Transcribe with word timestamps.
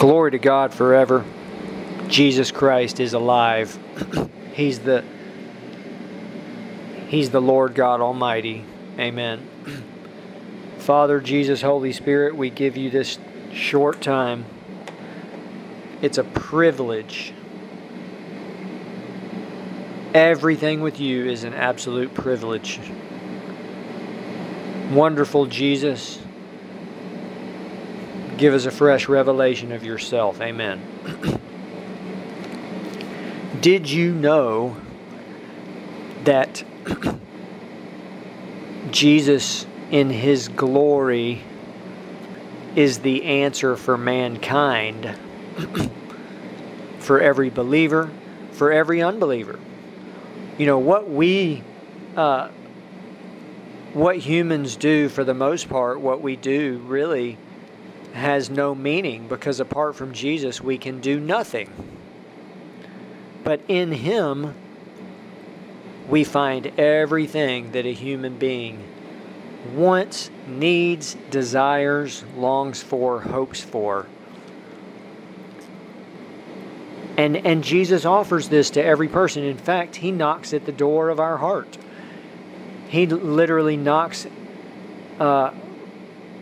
Glory 0.00 0.30
to 0.30 0.38
God 0.38 0.72
forever. 0.72 1.26
Jesus 2.08 2.50
Christ 2.50 3.00
is 3.00 3.12
alive. 3.12 3.78
he's 4.54 4.78
the 4.78 5.04
He's 7.08 7.28
the 7.28 7.40
Lord 7.42 7.74
God 7.74 8.00
Almighty. 8.00 8.64
Amen. 8.98 9.46
Father, 10.78 11.20
Jesus, 11.20 11.60
Holy 11.60 11.92
Spirit, 11.92 12.34
we 12.34 12.48
give 12.48 12.78
you 12.78 12.88
this 12.88 13.18
short 13.52 14.00
time. 14.00 14.46
It's 16.00 16.16
a 16.16 16.24
privilege. 16.24 17.34
Everything 20.14 20.80
with 20.80 20.98
you 20.98 21.28
is 21.28 21.44
an 21.44 21.52
absolute 21.52 22.14
privilege. 22.14 22.80
Wonderful 24.92 25.44
Jesus, 25.44 26.20
give 28.40 28.54
us 28.54 28.64
a 28.64 28.70
fresh 28.70 29.06
revelation 29.06 29.70
of 29.70 29.84
yourself. 29.84 30.40
Amen. 30.40 30.80
Did 33.60 33.90
you 33.90 34.14
know 34.14 34.78
that 36.24 36.64
Jesus 38.90 39.66
in 39.90 40.08
his 40.08 40.48
glory 40.48 41.42
is 42.74 43.00
the 43.00 43.24
answer 43.24 43.76
for 43.76 43.98
mankind, 43.98 45.14
for 46.98 47.20
every 47.20 47.50
believer, 47.50 48.10
for 48.52 48.72
every 48.72 49.02
unbeliever? 49.02 49.58
You 50.56 50.64
know, 50.64 50.78
what 50.78 51.10
we, 51.10 51.62
uh, 52.16 52.48
what 53.92 54.16
humans 54.16 54.76
do 54.76 55.10
for 55.10 55.24
the 55.24 55.34
most 55.34 55.68
part, 55.68 56.00
what 56.00 56.22
we 56.22 56.36
do 56.36 56.78
really 56.86 57.36
has 58.12 58.50
no 58.50 58.74
meaning 58.74 59.28
because 59.28 59.60
apart 59.60 59.96
from 59.96 60.12
Jesus, 60.12 60.60
we 60.60 60.78
can 60.78 61.00
do 61.00 61.20
nothing. 61.20 61.70
But 63.44 63.60
in 63.68 63.92
Him, 63.92 64.54
we 66.08 66.24
find 66.24 66.66
everything 66.78 67.72
that 67.72 67.86
a 67.86 67.92
human 67.92 68.36
being 68.36 68.82
wants, 69.74 70.30
needs, 70.46 71.16
desires, 71.30 72.24
longs 72.36 72.82
for, 72.82 73.20
hopes 73.20 73.60
for. 73.60 74.06
And, 77.16 77.36
and 77.36 77.62
Jesus 77.62 78.04
offers 78.04 78.48
this 78.48 78.70
to 78.70 78.82
every 78.82 79.08
person. 79.08 79.44
In 79.44 79.58
fact, 79.58 79.96
He 79.96 80.10
knocks 80.10 80.54
at 80.54 80.64
the 80.64 80.72
door 80.72 81.10
of 81.10 81.20
our 81.20 81.36
heart. 81.36 81.76
He 82.88 83.06
literally 83.06 83.76
knocks, 83.76 84.26
uh, 85.18 85.52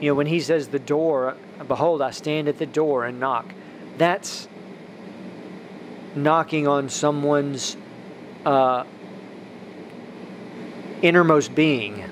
you 0.00 0.10
know, 0.10 0.14
when 0.14 0.26
He 0.26 0.40
says 0.40 0.68
the 0.68 0.78
door, 0.78 1.36
behold, 1.66 2.02
I 2.02 2.10
stand 2.10 2.48
at 2.48 2.58
the 2.58 2.66
door 2.66 3.04
and 3.04 3.20
knock. 3.20 3.52
That's 3.98 4.48
knocking 6.14 6.66
on 6.66 6.88
someone's 6.88 7.76
uh, 8.44 8.84
innermost 11.02 11.54
being, 11.54 12.04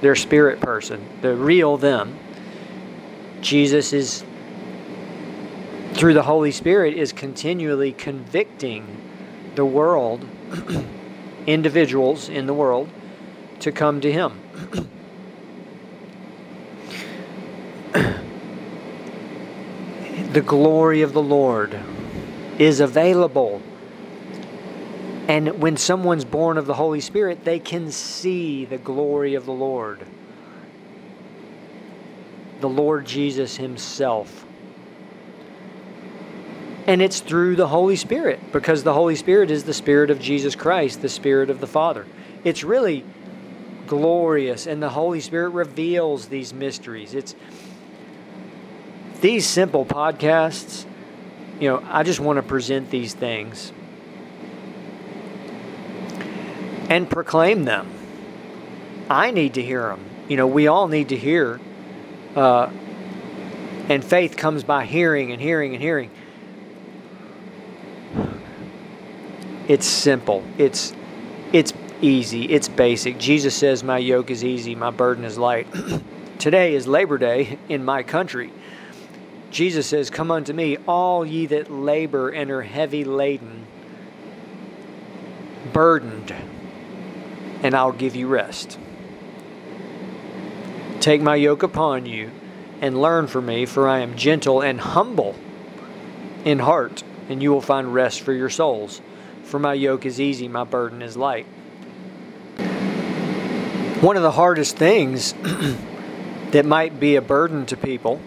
their 0.00 0.16
spirit 0.16 0.60
person, 0.60 1.04
the 1.20 1.34
real 1.34 1.76
them. 1.76 2.18
Jesus 3.40 3.92
is, 3.92 4.24
through 5.94 6.14
the 6.14 6.22
Holy 6.22 6.52
Spirit, 6.52 6.94
is 6.94 7.12
continually 7.12 7.92
convicting 7.92 9.00
the 9.54 9.64
world, 9.64 10.26
individuals 11.46 12.28
in 12.28 12.46
the 12.46 12.54
world, 12.54 12.88
to 13.60 13.72
come 13.72 14.00
to 14.00 14.12
Him. 14.12 14.40
the 20.32 20.40
glory 20.40 21.02
of 21.02 21.12
the 21.12 21.22
Lord 21.22 21.78
is 22.58 22.80
available. 22.80 23.60
And 25.28 25.60
when 25.60 25.76
someone's 25.76 26.24
born 26.24 26.58
of 26.58 26.66
the 26.66 26.74
Holy 26.74 27.00
Spirit, 27.00 27.44
they 27.44 27.58
can 27.58 27.92
see 27.92 28.64
the 28.64 28.78
glory 28.78 29.34
of 29.34 29.46
the 29.46 29.52
Lord. 29.52 30.00
The 32.60 32.68
Lord 32.68 33.06
Jesus 33.06 33.56
Himself. 33.56 34.46
And 36.86 37.00
it's 37.00 37.20
through 37.20 37.56
the 37.56 37.68
Holy 37.68 37.96
Spirit, 37.96 38.40
because 38.52 38.82
the 38.82 38.92
Holy 38.92 39.14
Spirit 39.14 39.50
is 39.50 39.64
the 39.64 39.74
Spirit 39.74 40.10
of 40.10 40.18
Jesus 40.18 40.56
Christ, 40.56 41.00
the 41.00 41.08
Spirit 41.08 41.50
of 41.50 41.60
the 41.60 41.66
Father. 41.66 42.06
It's 42.42 42.64
really 42.64 43.04
glorious, 43.86 44.66
and 44.66 44.82
the 44.82 44.88
Holy 44.88 45.20
Spirit 45.20 45.50
reveals 45.50 46.26
these 46.26 46.52
mysteries. 46.52 47.14
It's 47.14 47.36
these 49.22 49.46
simple 49.46 49.86
podcasts 49.86 50.84
you 51.62 51.68
know, 51.68 51.80
I 51.88 52.02
just 52.02 52.18
want 52.18 52.38
to 52.38 52.42
present 52.42 52.90
these 52.90 53.14
things 53.14 53.72
and 56.90 57.08
proclaim 57.08 57.64
them. 57.64 57.88
I 59.08 59.30
need 59.30 59.54
to 59.54 59.62
hear 59.62 59.82
them. 59.82 60.04
You 60.26 60.36
know, 60.36 60.48
we 60.48 60.66
all 60.66 60.88
need 60.88 61.10
to 61.10 61.16
hear. 61.16 61.60
Uh, 62.34 62.68
and 63.88 64.02
faith 64.02 64.36
comes 64.36 64.64
by 64.64 64.86
hearing 64.86 65.30
and 65.30 65.40
hearing 65.40 65.74
and 65.74 65.80
hearing. 65.80 66.10
It's 69.68 69.86
simple. 69.86 70.42
It's 70.58 70.92
it's 71.52 71.72
easy. 72.00 72.46
It's 72.46 72.66
basic. 72.66 73.18
Jesus 73.18 73.54
says, 73.54 73.84
"My 73.84 73.98
yoke 73.98 74.32
is 74.32 74.42
easy, 74.42 74.74
my 74.74 74.90
burden 74.90 75.24
is 75.24 75.38
light." 75.38 75.68
Today 76.40 76.74
is 76.74 76.88
Labor 76.88 77.18
Day 77.18 77.60
in 77.68 77.84
my 77.84 78.02
country. 78.02 78.50
Jesus 79.52 79.86
says, 79.86 80.08
Come 80.08 80.30
unto 80.30 80.54
me, 80.54 80.78
all 80.88 81.26
ye 81.26 81.44
that 81.46 81.70
labor 81.70 82.30
and 82.30 82.50
are 82.50 82.62
heavy 82.62 83.04
laden, 83.04 83.66
burdened, 85.74 86.34
and 87.62 87.74
I'll 87.74 87.92
give 87.92 88.16
you 88.16 88.28
rest. 88.28 88.78
Take 91.00 91.20
my 91.20 91.36
yoke 91.36 91.62
upon 91.62 92.06
you 92.06 92.30
and 92.80 93.00
learn 93.00 93.26
from 93.26 93.44
me, 93.46 93.66
for 93.66 93.86
I 93.86 93.98
am 93.98 94.16
gentle 94.16 94.62
and 94.62 94.80
humble 94.80 95.36
in 96.46 96.58
heart, 96.58 97.04
and 97.28 97.42
you 97.42 97.52
will 97.52 97.60
find 97.60 97.92
rest 97.92 98.22
for 98.22 98.32
your 98.32 98.50
souls. 98.50 99.02
For 99.44 99.58
my 99.58 99.74
yoke 99.74 100.06
is 100.06 100.18
easy, 100.18 100.48
my 100.48 100.64
burden 100.64 101.02
is 101.02 101.14
light. 101.14 101.44
One 104.00 104.16
of 104.16 104.22
the 104.22 104.32
hardest 104.32 104.78
things 104.78 105.34
that 106.52 106.64
might 106.64 106.98
be 106.98 107.16
a 107.16 107.22
burden 107.22 107.66
to 107.66 107.76
people 107.76 108.18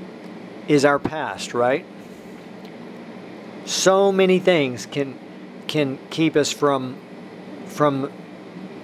is 0.68 0.86
our 0.86 1.00
past, 1.00 1.54
right? 1.54 1.86
So 3.66 4.12
many 4.12 4.40
things 4.40 4.86
can 4.86 5.18
can 5.68 5.98
keep 6.10 6.36
us 6.36 6.52
from 6.52 6.98
from 7.68 8.12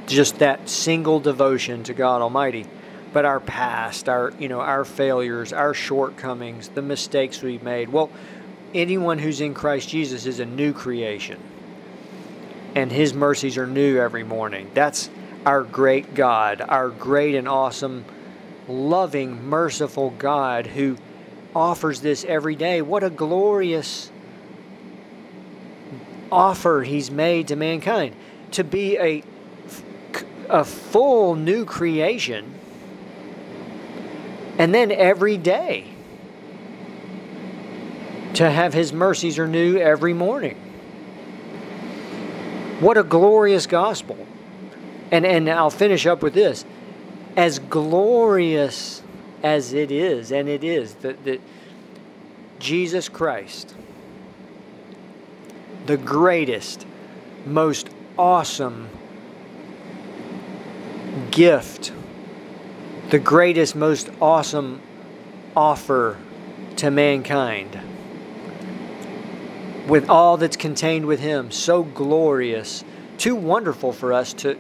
just 0.08 0.40
that 0.40 0.68
single 0.70 1.20
devotion 1.20 1.84
to 1.84 1.94
God 1.94 2.22
Almighty. 2.22 2.66
But 3.14 3.26
our 3.26 3.40
past, 3.40 4.08
our 4.10 4.34
you 4.40 4.48
know, 4.48 4.62
our 4.62 4.86
failures, 4.86 5.54
our 5.54 5.74
shortcomings, 5.74 6.70
the 6.70 6.82
mistakes 6.82 7.42
we've 7.42 7.64
made. 7.64 7.90
Well, 7.90 8.10
anyone 8.74 9.20
who's 9.20 9.42
in 9.42 9.54
Christ 9.54 9.90
Jesus 9.90 10.26
is 10.26 10.40
a 10.40 10.46
new 10.46 10.74
creation. 10.74 11.40
And 12.74 12.90
his 12.90 13.14
mercies 13.14 13.58
are 13.58 13.68
new 13.68 14.00
every 14.00 14.24
morning. 14.24 14.72
That's 14.74 15.10
our 15.46 15.64
great 15.64 16.16
God, 16.16 16.62
our 16.62 16.90
great 16.90 17.36
and 17.36 17.48
awesome, 17.48 18.06
loving, 18.68 19.44
merciful 19.44 20.12
God 20.12 20.68
who 20.68 20.96
offers 21.56 22.02
this 22.02 22.24
every 22.26 22.56
day. 22.56 22.82
What 22.82 23.04
a 23.04 23.10
glorious 23.10 24.12
offer 26.32 26.84
he's 26.84 27.12
made 27.12 27.50
to 27.50 27.56
mankind 27.56 28.16
to 28.52 28.64
be 28.64 28.98
a, 28.98 29.24
a 30.50 30.64
full 30.64 31.36
new 31.36 31.66
creation. 31.66 32.54
And 34.58 34.74
then 34.74 34.92
every 34.92 35.38
day 35.38 35.88
to 38.36 38.50
have 38.50 38.74
his 38.74 38.94
mercies 38.94 39.40
are 39.40 39.48
new 39.48 39.78
every 39.78 40.14
morning. 40.14 40.56
What 42.80 42.98
a 42.98 43.04
glorious 43.04 43.68
gospel. 43.68 44.18
And 45.12 45.26
and 45.26 45.50
I'll 45.50 45.70
finish 45.70 46.06
up 46.06 46.24
with 46.24 46.34
this. 46.34 46.66
As 47.36 47.60
glorious 47.60 49.02
as 49.44 49.74
it 49.74 49.92
is, 49.92 50.32
and 50.32 50.48
it 50.48 50.64
is, 50.64 50.94
that, 50.96 51.24
that 51.26 51.42
Jesus 52.60 53.10
Christ, 53.10 53.76
the 55.86 55.98
greatest, 55.98 56.86
most 57.46 57.90
awesome 58.18 58.90
gift, 61.32 61.92
the 63.10 63.20
greatest, 63.20 63.76
most 63.76 64.10
awesome 64.22 64.82
offer 65.56 66.18
to 66.78 66.92
mankind, 66.92 67.80
with 69.88 70.08
all 70.10 70.38
that's 70.38 70.56
contained 70.56 71.06
with 71.06 71.20
Him, 71.20 71.52
so 71.52 71.84
glorious, 71.84 72.84
too 73.18 73.36
wonderful 73.36 73.92
for 73.92 74.14
us 74.14 74.34
to, 74.34 74.58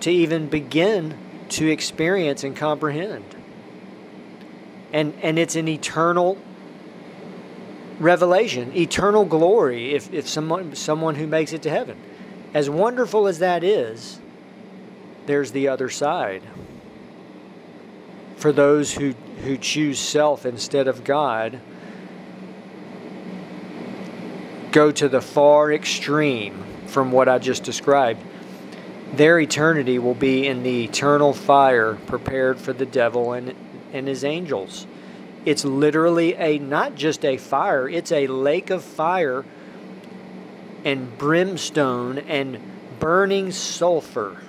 to 0.00 0.10
even 0.10 0.48
begin 0.48 1.16
to 1.50 1.70
experience 1.70 2.42
and 2.42 2.56
comprehend 2.56 3.35
and 4.92 5.14
and 5.22 5.38
it's 5.38 5.56
an 5.56 5.68
eternal 5.68 6.38
revelation, 7.98 8.76
eternal 8.76 9.24
glory, 9.24 9.94
if, 9.94 10.12
if 10.12 10.28
someone, 10.28 10.74
someone 10.74 11.14
who 11.14 11.26
makes 11.26 11.52
it 11.52 11.62
to 11.62 11.70
heaven. 11.70 11.96
As 12.54 12.70
wonderful 12.70 13.26
as 13.26 13.38
that 13.38 13.64
is, 13.64 14.18
there's 15.26 15.52
the 15.52 15.68
other 15.68 15.88
side. 15.88 16.42
For 18.36 18.52
those 18.52 18.92
who, 18.92 19.14
who 19.42 19.56
choose 19.56 19.98
self 19.98 20.46
instead 20.46 20.88
of 20.88 21.04
God, 21.04 21.60
go 24.72 24.90
to 24.92 25.08
the 25.08 25.20
far 25.20 25.72
extreme 25.72 26.64
from 26.86 27.10
what 27.12 27.28
I 27.28 27.38
just 27.38 27.64
described. 27.64 28.22
Their 29.14 29.40
eternity 29.40 29.98
will 29.98 30.14
be 30.14 30.46
in 30.46 30.62
the 30.62 30.84
eternal 30.84 31.32
fire 31.32 31.94
prepared 32.06 32.58
for 32.58 32.72
the 32.72 32.84
devil 32.84 33.32
and, 33.32 33.54
and 33.96 34.06
his 34.06 34.22
angels. 34.22 34.86
It's 35.44 35.64
literally 35.64 36.34
a 36.34 36.58
not 36.58 36.94
just 36.94 37.24
a 37.24 37.36
fire, 37.36 37.88
it's 37.88 38.12
a 38.12 38.26
lake 38.26 38.70
of 38.70 38.84
fire 38.84 39.44
and 40.84 41.16
brimstone 41.18 42.18
and 42.18 42.60
burning 43.00 43.50
sulfur. 43.52 44.40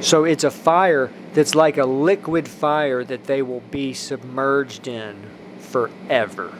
So 0.00 0.24
it's 0.24 0.44
a 0.44 0.50
fire 0.50 1.10
that's 1.32 1.54
like 1.54 1.78
a 1.78 1.86
liquid 1.86 2.48
fire 2.48 3.04
that 3.04 3.24
they 3.24 3.40
will 3.40 3.60
be 3.60 3.94
submerged 3.94 4.88
in 4.88 5.16
forever. 5.58 6.52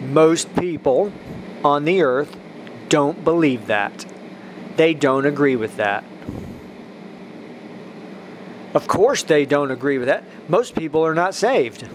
Most 0.00 0.54
people 0.56 1.12
on 1.64 1.84
the 1.84 2.02
earth 2.02 2.36
don't 2.88 3.22
believe 3.22 3.66
that. 3.66 4.06
They 4.76 4.94
don't 4.94 5.26
agree 5.26 5.56
with 5.56 5.76
that. 5.76 6.04
Of 8.72 8.86
course, 8.86 9.24
they 9.24 9.46
don't 9.46 9.70
agree 9.70 9.98
with 9.98 10.06
that. 10.06 10.24
Most 10.48 10.76
people 10.76 11.04
are 11.04 11.14
not 11.14 11.34
saved. 11.34 11.86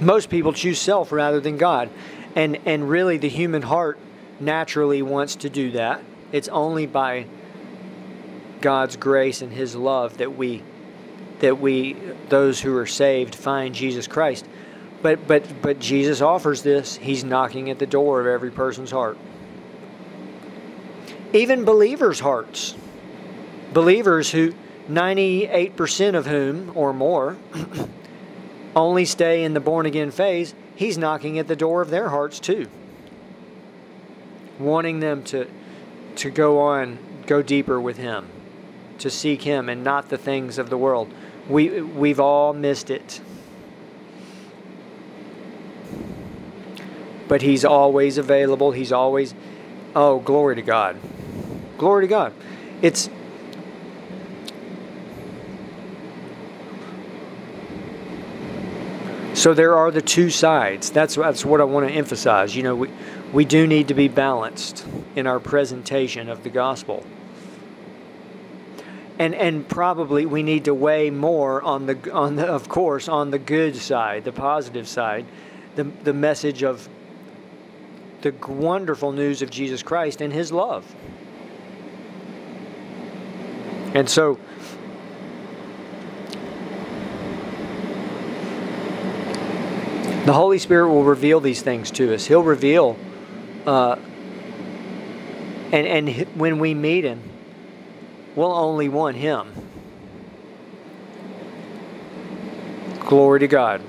Most 0.00 0.30
people 0.30 0.52
choose 0.54 0.78
self 0.78 1.12
rather 1.12 1.40
than 1.40 1.58
God. 1.58 1.90
And, 2.34 2.58
and 2.64 2.88
really, 2.88 3.18
the 3.18 3.28
human 3.28 3.62
heart 3.62 3.98
naturally 4.38 5.02
wants 5.02 5.36
to 5.36 5.50
do 5.50 5.72
that. 5.72 6.02
It's 6.32 6.48
only 6.48 6.86
by 6.86 7.26
God's 8.60 8.96
grace 8.96 9.42
and 9.42 9.52
His 9.52 9.76
love 9.76 10.18
that 10.18 10.36
we, 10.36 10.62
that 11.40 11.60
we, 11.60 11.94
those 12.28 12.60
who 12.60 12.74
are 12.76 12.86
saved, 12.86 13.34
find 13.34 13.74
Jesus 13.74 14.06
Christ. 14.06 14.46
But, 15.02 15.26
but, 15.26 15.62
but 15.62 15.80
Jesus 15.80 16.20
offers 16.20 16.62
this. 16.62 16.96
He's 16.96 17.24
knocking 17.24 17.70
at 17.70 17.78
the 17.78 17.86
door 17.86 18.20
of 18.20 18.26
every 18.26 18.50
person's 18.50 18.90
heart. 18.90 19.18
Even 21.32 21.64
believers' 21.64 22.20
hearts 22.20 22.74
believers 23.72 24.30
who 24.30 24.54
98% 24.88 26.14
of 26.14 26.26
whom 26.26 26.72
or 26.74 26.92
more 26.92 27.36
only 28.76 29.04
stay 29.04 29.44
in 29.44 29.54
the 29.54 29.60
born 29.60 29.86
again 29.86 30.10
phase, 30.10 30.54
he's 30.74 30.98
knocking 30.98 31.38
at 31.38 31.46
the 31.46 31.56
door 31.56 31.80
of 31.80 31.90
their 31.90 32.08
hearts 32.08 32.40
too. 32.40 32.68
Wanting 34.58 35.00
them 35.00 35.22
to 35.24 35.48
to 36.16 36.28
go 36.28 36.58
on, 36.58 36.98
go 37.26 37.40
deeper 37.40 37.80
with 37.80 37.96
him, 37.96 38.26
to 38.98 39.08
seek 39.08 39.42
him 39.42 39.68
and 39.68 39.84
not 39.84 40.08
the 40.08 40.18
things 40.18 40.58
of 40.58 40.68
the 40.70 40.76
world. 40.76 41.12
We 41.48 41.80
we've 41.80 42.20
all 42.20 42.52
missed 42.52 42.90
it. 42.90 43.20
But 47.28 47.42
he's 47.42 47.64
always 47.64 48.18
available. 48.18 48.72
He's 48.72 48.90
always 48.90 49.34
oh, 49.94 50.18
glory 50.18 50.56
to 50.56 50.62
God. 50.62 50.98
Glory 51.80 52.04
to 52.04 52.08
God. 52.08 52.34
It's 52.82 53.08
So 59.32 59.54
there 59.54 59.74
are 59.74 59.90
the 59.90 60.02
two 60.02 60.28
sides. 60.28 60.90
That's 60.90 61.14
that's 61.14 61.42
what 61.42 61.62
I 61.62 61.64
want 61.64 61.88
to 61.88 61.94
emphasize. 61.94 62.54
You 62.54 62.64
know, 62.64 62.76
we 62.76 62.90
we 63.32 63.46
do 63.46 63.66
need 63.66 63.88
to 63.88 63.94
be 63.94 64.08
balanced 64.08 64.86
in 65.16 65.26
our 65.26 65.40
presentation 65.40 66.28
of 66.28 66.42
the 66.42 66.50
gospel. 66.50 67.02
And 69.18 69.34
and 69.34 69.66
probably 69.66 70.26
we 70.26 70.42
need 70.42 70.66
to 70.66 70.74
weigh 70.74 71.08
more 71.08 71.62
on 71.62 71.86
the 71.86 72.12
on 72.12 72.36
the 72.36 72.46
of 72.46 72.68
course 72.68 73.08
on 73.08 73.30
the 73.30 73.38
good 73.38 73.74
side, 73.74 74.24
the 74.24 74.32
positive 74.32 74.86
side, 74.86 75.24
the 75.76 75.84
the 75.84 76.12
message 76.12 76.62
of 76.62 76.90
the 78.20 78.34
wonderful 78.46 79.12
news 79.12 79.40
of 79.40 79.48
Jesus 79.48 79.82
Christ 79.82 80.20
and 80.20 80.30
his 80.30 80.52
love. 80.52 80.84
And 83.94 84.08
so 84.08 84.38
The 90.30 90.34
Holy 90.34 90.58
Spirit 90.58 90.90
will 90.90 91.02
reveal 91.02 91.40
these 91.40 91.60
things 91.60 91.90
to 91.90 92.14
us. 92.14 92.26
He'll 92.26 92.44
reveal, 92.44 92.96
uh, 93.66 93.96
and 95.72 95.86
and 95.86 96.08
when 96.38 96.60
we 96.60 96.72
meet 96.72 97.04
Him, 97.04 97.20
we'll 98.36 98.52
only 98.52 98.88
want 98.88 99.16
Him. 99.16 99.50
Glory 103.00 103.40
to 103.40 103.48
God. 103.48 103.80